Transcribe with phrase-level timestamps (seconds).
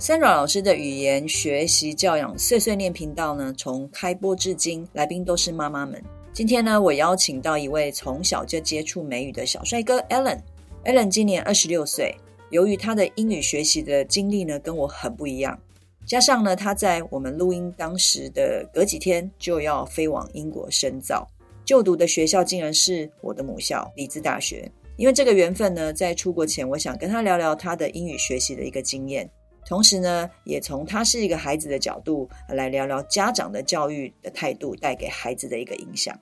[0.00, 6.02] ？Sandra 老师的语言学习教养碎碎念频道呢，从开播至今，来宾都是妈妈们。
[6.32, 10.40] 今天呢，我邀请到一位从小就接触美语的小帅哥 Alan。
[10.86, 12.14] Alan 今年二十六岁，
[12.48, 15.60] 由于他的英语学习的经历呢，跟我很不一样，
[16.06, 21.28] 加上呢，他在我们录音当时的隔几天就要飞往英国深造，
[21.62, 24.66] 就读的学校竟然是我的母校利兹大学。
[24.96, 29.30] 因为这个缘分呢，在出国前，我想跟他聊聊他的英语学习的一个经验。
[29.66, 36.18] 同时呢，也从他是一个孩子的角度来聊聊家长的教育的态度带给孩子的一个影响。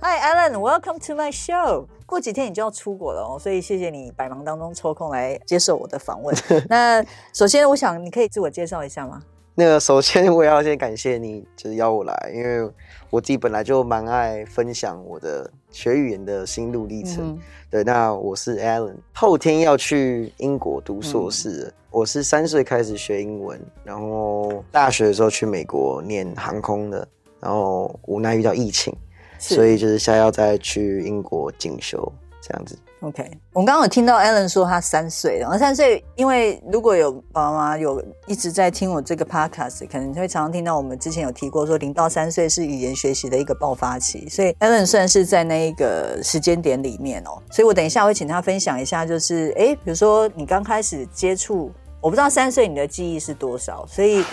[0.00, 1.86] Hi Alan, welcome to my show。
[2.06, 6.36] 过几天你就要出国了哦，所以谢谢你百忙当中抽空来接受我的访问。
[6.68, 9.22] 那首先，我想你可以自我介绍一下吗？
[9.56, 12.68] 那个，首先我也要先感谢你，就是邀我来，因为
[13.08, 17.30] 我自己本来就蛮爱分享我的学语言的心路历程。
[17.30, 17.38] 嗯
[17.70, 21.62] 对，那我是 Alan，后天要去英国读硕士。
[21.66, 27.06] 嗯、我是三岁开始学英文，然后大学的时候去美国念航空的，
[27.40, 28.92] 然后无奈遇到疫情，
[29.38, 32.76] 所以就是现在要再去英国进修这样子。
[33.04, 47.36] OK，我们刚刚有听到 Alan 说他三岁，然后三岁，因为如果有爸爸妈妈有一直在听我这个 Podcast，可能会常常听到我们之前有提过说，零到三岁是语言学习的一个爆发期，所以 Alan 算是在那一个时间点里面哦。
[47.50, 51.70] 所以我等一下会请他分享一下，就是诶，比如说你刚开始接触，
[52.00, 54.24] 我不知道三岁你的记忆是多少，所以，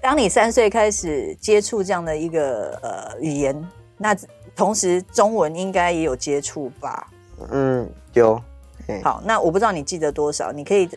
[0.00, 4.16] 当你三岁开始接触这样的一个呃语言，那
[4.54, 7.08] 同时中文应该也有接触吧？
[7.50, 8.40] 嗯，有。
[9.02, 10.88] 好，那我不知道你记得多少，你可以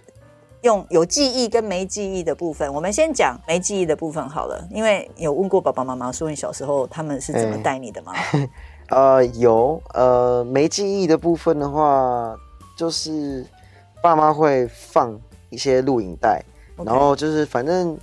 [0.61, 2.73] 用有记忆跟没记忆的部分。
[2.73, 8.11] 我们先讲没记忆的部分好了，因为有问过爸爸妈妈说你小时候他们是怎么带你的吗？
[8.89, 9.81] 呃，有。
[9.93, 12.35] 呃，没记忆的部分的话，
[12.75, 13.45] 就是
[14.01, 15.17] 爸妈会放
[15.49, 16.43] 一些录影带.
[16.83, 17.95] 然后就是反正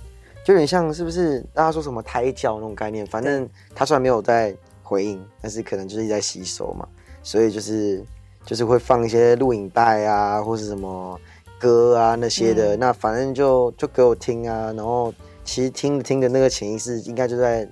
[0.43, 3.05] 就有点像是不是大家说什么胎教那种概念？
[3.05, 6.87] 反正他虽然没有在回应，但是可能就是在吸收嘛，
[7.21, 8.03] 所以就是。
[8.45, 11.19] 就是会放一些录影带啊，或是什么
[11.57, 17.67] 歌啊那些的，嗯、那反正就就给我听啊，然后其实听着听着那个潜意识应该就在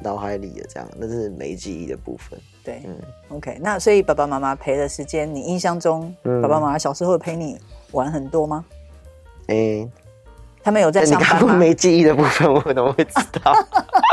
[0.00, 2.38] 脑海里的这样，那是没记忆的部分。
[2.64, 2.96] 对，嗯
[3.30, 7.58] ，OK，那所以爸爸妈妈陪的时间，你印象中、嗯、爸爸妈妈小时候陪你
[7.92, 8.64] 玩很多吗？
[9.46, 9.90] 哎、欸，
[10.62, 11.54] 他们有在上班吗？
[11.54, 13.52] 没记忆的部分我怎么会知道？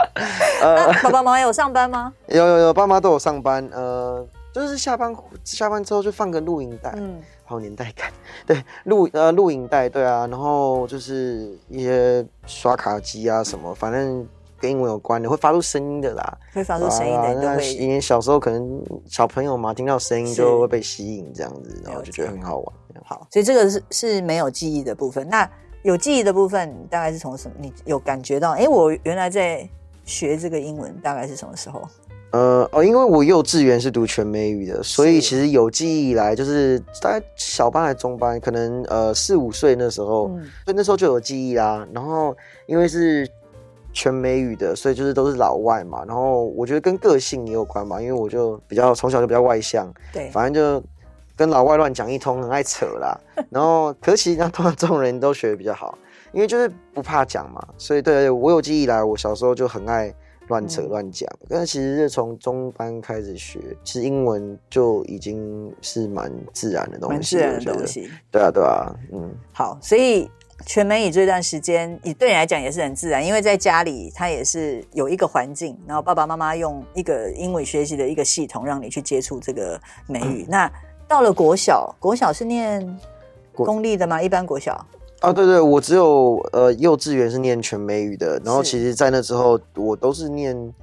[0.61, 2.13] 呃，爸爸妈妈有上班吗？
[2.27, 4.25] 有有有，爸妈都有上班，呃。
[4.61, 8.09] 就是下班下班之后就放个录影带，嗯， 好有年代感。
[8.45, 14.25] 对，录呃录影带，对啊，然后就是一些刷卡机啊什么，反正
[14.57, 17.33] 跟英文有关的，会发出声音的啦，会发出声音的。
[17.35, 22.75] 那因为小时候可能小朋友嘛，听到声音就会被吸引，这样子，然后就觉得很好玩。
[23.03, 25.27] 好，所以这个是是没有记忆的部分。
[25.27, 25.47] 那
[25.83, 27.55] 有记忆的部分大概是从什么？
[27.59, 28.51] 你有感觉到？
[28.51, 29.67] 哎，我原来在
[30.05, 31.85] 学这个英文，大概是什么时候？
[32.35, 41.87] 呃哦，因为我幼稚园是读全美语的，所以其实有记忆以来，就是大概小班还是中班，可能呃四五岁那时候，嗯、所以那时候就有记忆啦。
[41.93, 42.35] 然后
[42.65, 43.25] 因为是
[43.93, 46.03] 全美语的，所以就是都是老外嘛。
[46.05, 50.85] 然后我觉得跟个性也有关吧，因为我就比较从小就比较外向，对，反正就
[51.37, 53.17] 跟老外乱讲一通，很爱扯啦。
[53.49, 55.97] 然后可惜，那通常这种人都学得比较好，
[56.33, 57.65] 因为就是不怕讲嘛。
[57.77, 60.13] 所以对，对，我有记忆以来，我小时候就很爱。
[60.47, 68.09] 乱扯乱讲，但其实是从中班开始学，其实英文就已经是蛮自然的东西，蛮自然的东西。
[68.31, 69.33] 对啊，对啊，嗯。
[69.51, 70.29] 好，所以
[70.65, 80.43] 全美语这段时间，你对你来讲也是很自然，因为在家里他也是有一个环境，然后爸爸妈妈用一个英文学习的一个系统让你去接触这个美语。
[80.43, 80.71] 嗯、 那
[81.07, 82.99] 到了国小，国小是念
[83.53, 84.21] 公立的吗？
[84.21, 84.85] 一般国小？
[85.21, 90.73] 啊，对对，我只有呃幼稚园是念全美语的，然后其实，在那之后，我都是念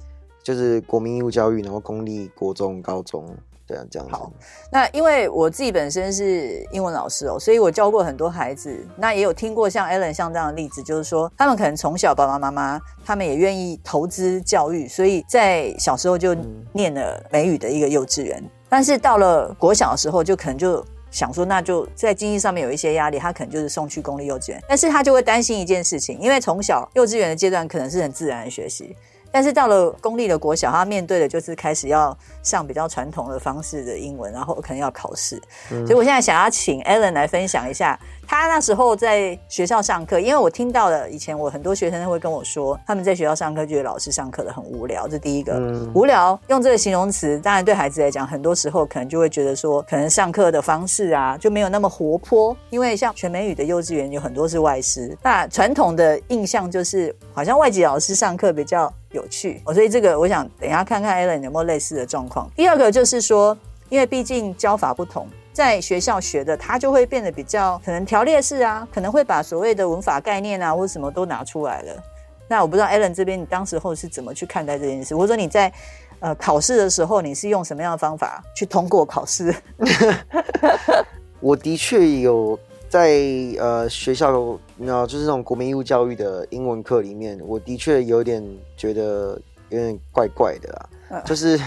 [0.41, 3.25] 就是国民义务教育，然后公立国中、高中
[3.65, 4.13] 对啊，这样子。
[4.13, 4.29] 好，
[4.69, 16.35] 那因为我自己本身是英文老师哦，所以我教过很多孩子，那也有听过像 Alan 像这样的例子，就是说他们可能从小爸爸妈妈他们也愿意投资教育，所以在小时候就
[16.73, 20.83] 念了美语的一个幼稚园，嗯、但是到了国小的时候，就可能就
[21.13, 28.95] 想说，那就在经济上面有一些压力，他可能就是送去公立幼稚园，但是他就会担心一件事情，因为从小幼稚园的阶段可能是很自然的学习。
[29.31, 35.41] 但是到了公立的国小，他面对的就是开始要上比较传统的方式的英文，然后可能要考试。
[35.71, 45.07] 嗯、所以我现在想要请 Alan 来分享一下，他那时候在学校上课，因为我听到了以前我很多学生会跟我说，他们在学校上课觉得老师上课的很无聊。
[45.07, 58.91] 这第一个，嗯、无聊用这个形容词，当然对孩子来讲，很多时候可能就会觉得说，可能上课的方式啊就没有那么活泼，因为像全美语的幼稚园有很多是外师，那传统的印象就是好像外籍老师上课比较。
[59.13, 62.49] 有趣，所以这个我想等一下看看 Allen 有没有类似的状况。
[62.55, 63.55] 第二个就是说，
[63.89, 72.03] 因为毕竟教法不同，在学校学的他就会变得比较可能条列式啊，可能会把所谓的文法概念啊或者什么都拿出来了。
[72.47, 75.71] 那我不知道 Alan 这边你当时候是怎么去看待这件事，或者说你在
[76.19, 79.55] 呃考试的时候你是用什么样的方法去通过考试？
[81.39, 82.59] 我的确有。
[82.89, 83.17] 在
[83.57, 88.43] 呃学校，你知道，就是这种国民义务教育的英文课里面，我的确有点
[88.77, 91.59] 觉得有点怪怪的啊，嗯、就是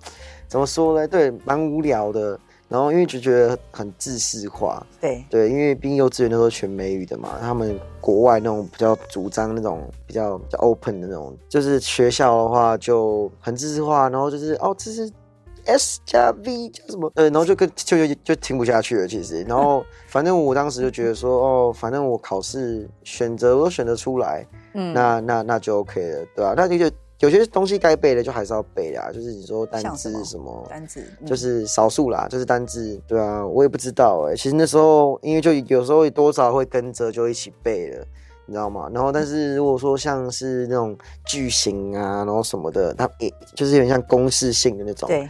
[0.46, 1.08] 怎么说呢？
[1.08, 2.38] 对，蛮无聊的。
[2.74, 15.08] 然后因为就觉得很自式化，对对，因为毕竟幼稚园都是全美语的嘛，他们国外那种比较主张那种比较比较 open 的那种，就是学校的话就很自式化，然后就是哦，这是。
[15.66, 17.10] S 加 V 加什么？
[17.14, 19.08] 呃，然后就跟就就就听不下去了。
[19.08, 26.54] 其实，然后 反正我当时就觉得说，哦，反正我考试选择我都选择出来，嗯，那那那就 OK 了，对吧、啊？
[26.54, 26.84] 那你就
[27.20, 34.36] 有些东西该背的就还是要背的啊，就是你说单字什么，单字，嗯、就是少数啦，就是单字，对啊，我也不知道哎、欸。
[34.36, 38.04] 其实那时候因为就有时候多少会跟着就一起背了，
[38.46, 38.90] 你知道吗？
[38.92, 40.96] 然后但是如果说像是那种
[41.26, 45.28] 句型啊，然后什么的，它也就是有点像公式性的那种，对。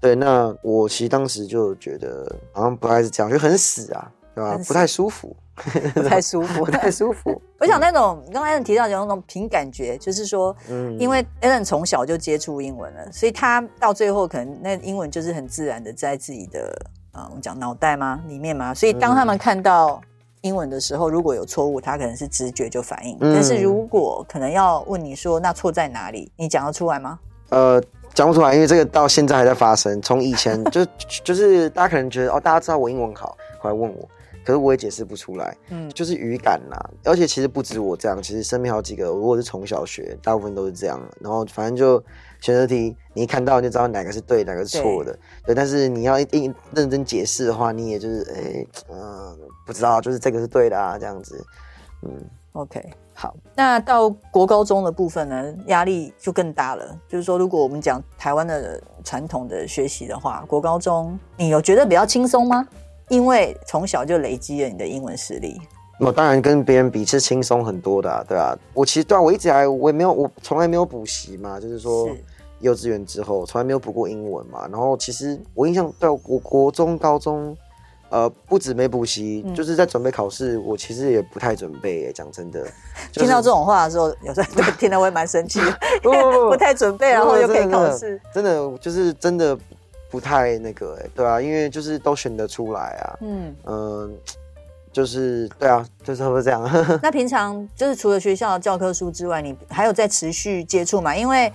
[0.00, 4.60] 对，那我其实当时就觉得好像不太是这样，就很死啊，对吧？
[4.66, 5.34] 不太舒服，
[5.94, 7.40] 不太舒服， 不太舒服。
[7.60, 16.74] 我想那种刚才 Alan 提到的那种凭感觉，就是说，嗯，因为 Alan 从小就接触英文了，所以他到最后可能那英文就是很自然的在自己的
[17.12, 18.74] 啊，我们讲脑袋吗里面吗？
[18.74, 20.00] 所以当他们看到
[20.40, 23.16] 英文的时候，如果有错误，他可能是直觉就反应。
[23.20, 27.18] 但是如果可能要问你说那错在哪里，你讲得出来吗？
[27.50, 27.82] 呃。
[28.12, 30.00] 讲不出来，因为这个到现在还在发生。
[30.00, 30.86] 从以前就
[31.24, 34.08] 就是大家可能觉得哦，大家知道我英文好，会来问我，
[34.44, 35.56] 可是我也解释不出来。
[35.70, 36.76] 嗯，就是语感呐。
[37.04, 41.00] 而且其实不止我这样，其实身边好几个，如果是从小学，大部分都是这样。
[41.20, 41.98] 然后反正就
[42.40, 45.12] 选择题，你一看到你就知道哪个是对，哪个是错的。
[45.12, 51.44] 对，对，但是你要一定认真解释的话，你也就是哎，嗯、呃，不知道，就是这个是对的啊，这样子。
[52.02, 52.10] 嗯
[52.52, 52.92] ，OK。
[53.16, 56.98] 好，那到国高中的部分呢，压力就更大了。
[57.08, 62.66] 就是说，如果我们讲台湾的传统的学习的话，国高中你有觉得比较轻松吗？
[63.08, 65.60] 因为从小就累积了你的英文实力。
[66.00, 68.56] 我当然跟别人比是轻松很多的啊，对啊。
[68.72, 72.08] 我其实对啊，我一直以来我也没有，我从来没有补习嘛，就是说
[72.60, 74.66] 幼稚园之后从来没有补过英文嘛。
[74.70, 77.56] 然后其实我印象对我国中、高中。
[78.10, 80.56] 呃，不止没补习，嗯、就是在准备考试。
[80.58, 82.62] 我其实也不太准备耶，讲真的。
[83.10, 85.66] 就是、听到这种话的时候，有时候对 听到会蛮生气的。
[86.00, 89.58] 不，不，不，不太准备，然后又可以考试，真的就是真的
[90.14, 93.18] 不太那个，哎，对啊，因为就是都选得出来啊。
[93.22, 94.10] 嗯嗯、呃，
[94.92, 96.62] 就是对啊，就是会这样。
[97.02, 101.16] 那平常就是除了学校教科书之外，你还有在持续接触吗？
[101.16, 101.52] 因为。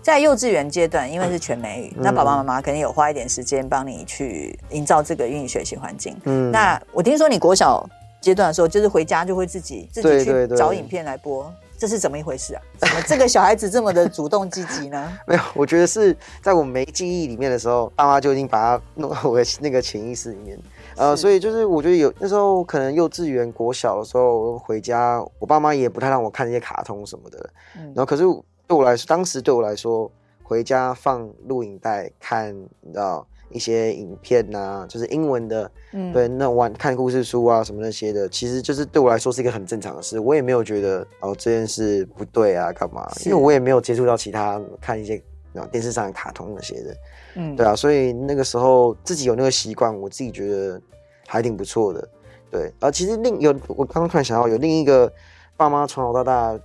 [0.00, 6.16] 在幼稚园阶段，因为是全美语，嗯、那爸爸妈妈肯定有花一点时间帮你去营造这个英语学习环境。
[6.24, 7.84] 嗯，那我听说你国小
[8.20, 12.62] 阶段的时候，就是回家就会自己自己去找影片来播，这是怎么一回事啊？
[12.76, 15.10] 怎么这个小孩子这么的主动积极呢？
[15.26, 20.58] 没有，我觉得是在我没记忆里面的时候，爸妈就已经把它弄到我的那个潜意识里面。
[20.96, 27.50] 呃，所以就是我觉得有那时候可能幼稚园、国小的时候回家，我爸妈也不太让我看那些卡通什么的。
[27.76, 28.24] 嗯，然后可是。
[28.68, 43.10] 对我来说，当时对我来说，回家放录影带看，你知道一些影片呐、啊，就是英文的，嗯，对，那玩看故事书啊什么那些的，其实就是对我来说是一个很正常的事，我也没有觉得哦这件事不对啊，干嘛？
[43.24, 45.22] 因为我也没有接触到其他看一些
[45.70, 46.96] 电视上的卡通那些的，
[47.36, 50.80] 嗯，对啊，所以那个时候自己有那个习惯，我自己觉得
[51.26, 52.08] 还挺不错的，
[52.50, 55.12] 对，啊，其实另有我刚刚突然想到有另一个
[55.56, 56.58] 爸妈从小到大。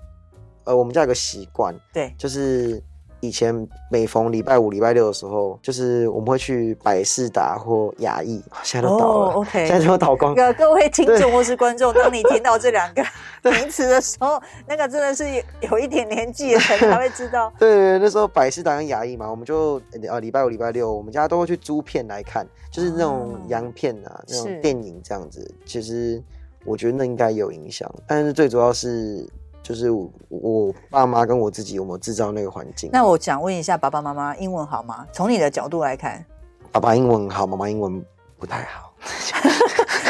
[0.66, 2.82] 呃，我们家有个习惯，对，就是
[3.24, 3.56] 以前
[3.89, 9.32] 每逢礼拜五、礼拜六的时候，就是我们会去百事达或亚艺，现在都倒了。
[9.32, 10.36] Oh, OK， 现在都倒光。
[10.58, 13.01] 各位 听众或是观众，当你听到这两个
[13.50, 15.24] 名词的时候，那个真的是
[15.62, 17.50] 有一点年纪的人才会知道。
[17.58, 25.50] 对，对，那时候百事达跟雅艺嘛，我们就呃礼拜五、礼拜六，我们家都会去租片来看，就是那种洋片啊，那种电影这样子。
[25.65, 26.22] 其实
[26.65, 29.25] 我觉得那应该有影响，但是最主要是。
[29.63, 32.89] 就是我，我爸妈跟我自己有没有制造那个环境？
[32.91, 35.08] 那我想问一下，爸爸妈妈英文好吗？
[35.13, 36.24] 从你的角度来看，
[36.72, 38.03] 爸爸英文好，妈妈英文
[38.38, 38.91] 不太好。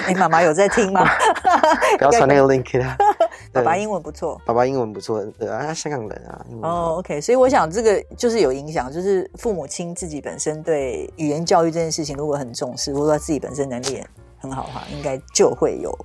[0.07, 1.05] 你 妈妈有在听吗？
[1.97, 2.97] 不要传那个 link 给他。
[3.53, 6.45] 爸爸英文不错，爸爸英文不错，对啊，他香港人啊。
[6.63, 14.07] 哦、oh,，OK，所以我想这个就是有影响，就是父母亲自己本身对语言教育这件事情如果很重视，或者说他自己本身能力也
[14.39, 15.95] 很好的话，应该就会有。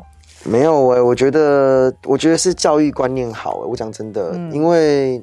[0.45, 3.67] 没有哎、欸，我觉得，我觉得是教育观念好哎、欸。
[3.67, 5.15] 我讲真的，嗯、因为，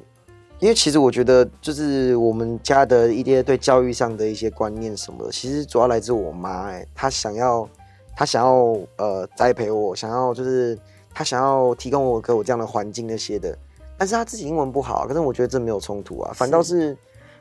[0.58, 6.88] 因为其实我觉得，就是我们家的一些对教育上的一些观念什么的，其实主要来自我妈哎、欸。
[6.94, 7.68] 她想要，
[8.14, 10.78] 她想要呃栽培我，想要就是
[11.14, 13.56] 她想要提供我给我这样的环境那些的。
[13.98, 16.32] 但是她自己英文不好，可是我觉得这没有冲突啊。
[16.34, 16.98] 反倒是，是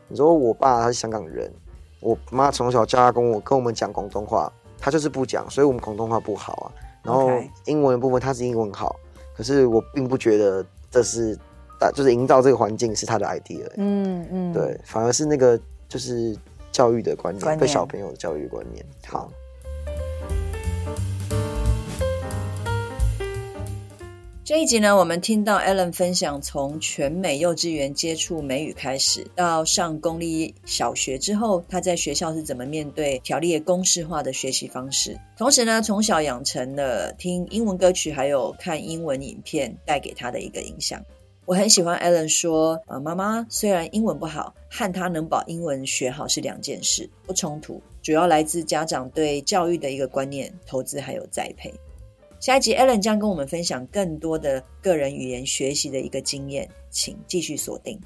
[0.07, 1.51] 你说我爸他是香港人，
[1.99, 6.71] 我妈从小教他跟我跟我们讲广东话，他就是不讲，所以我们广东话不好啊。
[7.05, 7.31] 然后
[7.65, 8.95] 英文的部分，他是英文好，
[9.35, 11.37] 可是我并不觉得这是
[11.79, 13.65] 大，就是营造这个环境是他的 idea。
[13.77, 16.35] 嗯嗯，对，反而是那个就是
[16.71, 18.85] 教育的观念，观念对小朋友的教育观念。
[19.07, 19.31] 好。
[24.45, 35.19] 这一集呢，我们听到 Ellen 分享从全美幼稚园接触美语开始，到上公立小学之后，他在学校是怎么面对条列公式化的学习方式。
[35.35, 41.03] 同时呢，从小养成了听英文歌曲，还有看英文影片带给他的一个影响。
[41.45, 51.73] 我很喜欢 Ellen 说：“啊，妈妈虽然英文不好，和她能把英文学好是两件事，不冲突，主要来自家长对教育的一个观念、投资还有栽培。”
[52.45, 57.99] 下一集，Allen 将跟我们分享更多的个人语言学习的一个经验，请继续锁定。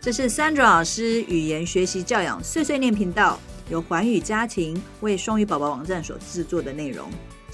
[0.00, 3.38] 这是 Sandra 老师语言学习教养碎碎念频道，
[3.68, 7.10] 由环宇家庭为双语宝宝网站所制作的内容。